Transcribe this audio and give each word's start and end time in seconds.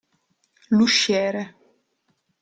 L'usciere. 0.69 1.43